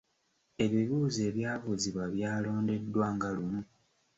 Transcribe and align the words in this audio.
Ebibuuzo 0.65 1.19
ebyabuuzibwa 1.29 2.03
byalondeddwa 2.13 3.05
nga 3.15 3.29
lumu. 3.35 3.61